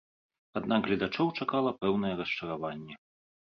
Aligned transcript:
Аднак 0.61 0.81
гледачоў 0.87 1.31
чакала 1.39 1.75
пэўнае 1.85 2.13
расчараванне. 2.25 2.93